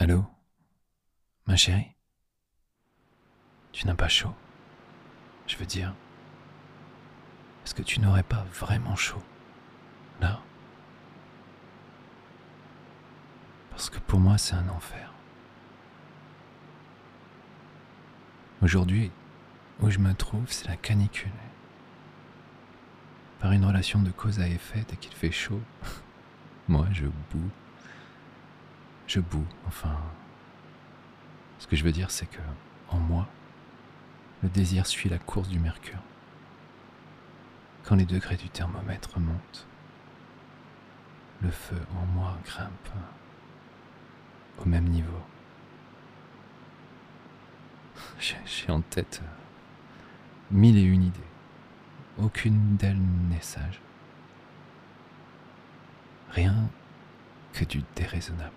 [0.00, 0.24] Allô
[1.46, 1.96] Ma chérie?
[3.72, 4.32] Tu n'as pas chaud?
[5.48, 5.92] Je veux dire,
[7.64, 9.22] est-ce que tu n'aurais pas vraiment chaud?
[10.20, 10.40] Là?
[13.70, 15.12] Parce que pour moi, c'est un enfer.
[18.62, 19.10] Aujourd'hui,
[19.80, 21.32] où je me trouve, c'est la canicule.
[23.40, 25.60] Par une relation de cause à effet, dès qu'il fait chaud,
[26.68, 27.50] moi je boue.
[29.08, 29.98] Je boue, enfin.
[31.58, 32.38] Ce que je veux dire, c'est que,
[32.90, 33.26] en moi,
[34.42, 35.98] le désir suit la course du mercure.
[37.84, 39.66] Quand les degrés du thermomètre montent,
[41.40, 42.88] le feu en moi grimpe
[44.58, 45.22] au même niveau.
[48.18, 49.22] J'ai en tête
[50.50, 51.18] mille et une idées.
[52.18, 53.80] Aucune d'elles n'est sage.
[56.30, 56.68] Rien
[57.52, 58.52] que du déraisonnable,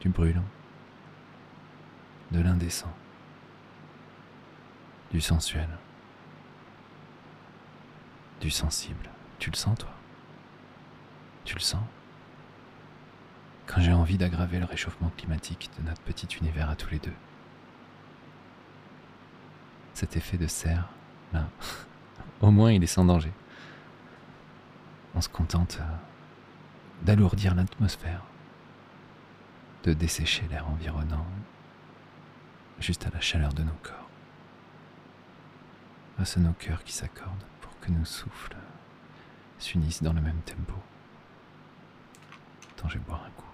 [0.00, 0.44] du brûlant,
[2.30, 2.92] de l'indécent,
[5.10, 5.68] du sensuel,
[8.40, 9.10] du sensible.
[9.38, 9.90] Tu le sens, toi?
[11.44, 11.82] Tu le sens?
[13.66, 17.12] Quand j'ai envie d'aggraver le réchauffement climatique de notre petit univers à tous les deux.
[19.94, 20.88] Cet effet de serre,
[21.32, 21.48] là,
[22.40, 23.32] au moins il est sans danger.
[25.14, 25.84] On se contente euh,
[27.02, 28.22] d'alourdir l'atmosphère,
[29.86, 31.24] de dessécher l'air environnant
[32.80, 34.10] juste à la chaleur de nos corps.
[36.18, 38.56] À ce nos cœurs qui s'accordent pour que nos souffles
[39.60, 40.74] s'unissent dans le même tempo.
[42.72, 43.44] Attends, je vais boire un coup.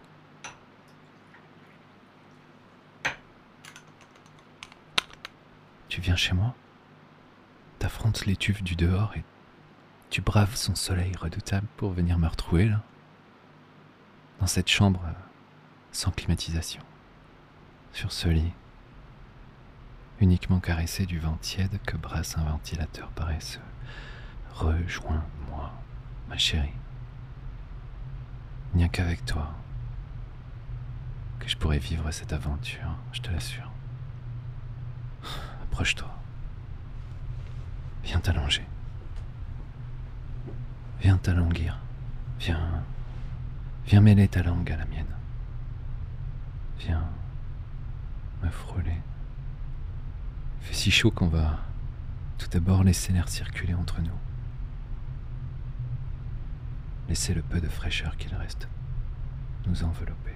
[5.90, 6.54] Tu viens chez moi?
[7.78, 9.24] T'affrontes l'étuve du dehors et
[10.08, 12.80] tu braves son soleil redoutable pour venir me retrouver là?
[14.40, 15.02] Dans cette chambre
[15.92, 16.82] sans climatisation.
[17.92, 18.52] Sur ce lit
[20.22, 23.60] uniquement caressé du vent tiède que brasse un ventilateur paresseux.
[24.54, 25.72] Rejoins-moi,
[26.28, 26.72] ma chérie.
[28.72, 29.52] Il n'y a qu'avec toi
[31.40, 33.70] que je pourrais vivre cette aventure, je te l'assure.
[35.64, 36.08] Approche-toi.
[38.04, 38.64] Viens t'allonger.
[41.00, 41.78] Viens t'alonguir.
[42.38, 42.84] Viens.
[43.86, 45.06] Viens mêler ta langue à la mienne.
[46.84, 47.08] Viens
[48.42, 49.00] me frôler
[50.62, 51.60] fait si chaud qu'on va
[52.38, 54.18] tout d'abord laisser l'air circuler entre nous.
[57.08, 58.68] Laisser le peu de fraîcheur qu'il reste
[59.66, 60.34] nous envelopper.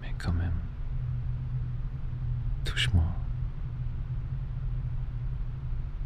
[0.00, 0.58] Mais quand même,
[2.64, 3.04] touche-moi.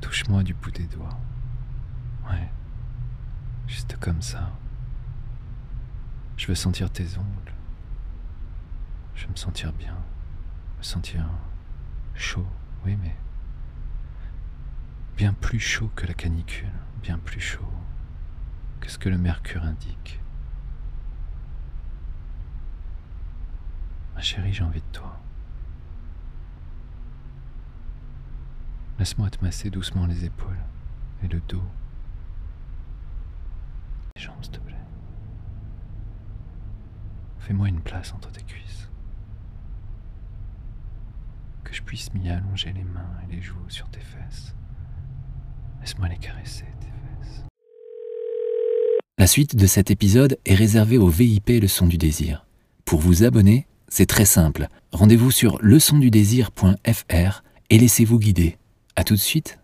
[0.00, 1.19] Touche-moi du bout des doigts.
[2.28, 2.50] Ouais,
[3.66, 4.50] juste comme ça.
[6.37, 7.56] Je veux sentir tes ongles.
[9.16, 9.97] Je veux me sentir bien.
[10.78, 11.25] Me sentir
[12.15, 12.47] Chaud,
[12.84, 13.16] oui, mais
[15.16, 16.72] bien plus chaud que la canicule,
[17.03, 17.72] bien plus chaud
[18.81, 20.21] que ce que le mercure indique.
[24.15, 25.21] Ma chérie, j'ai envie de toi.
[28.99, 30.60] Laisse-moi te masser doucement les épaules
[31.22, 31.62] et le dos.
[34.16, 34.75] Les jambes, s'il te plaît.
[37.41, 38.88] Fais-moi une place entre tes cuisses
[41.65, 44.54] que puisse m'y allonger les mains et les joues sur tes fesses.
[45.81, 47.44] Laisse-moi les caresser, tes fesses.
[49.19, 52.47] La suite de cet épisode est réservée au VIP Leçon du désir.
[52.84, 54.69] Pour vous abonner, c'est très simple.
[54.92, 58.58] Rendez-vous sur leçondudésir.fr et laissez-vous guider.
[58.94, 59.58] À tout de suite.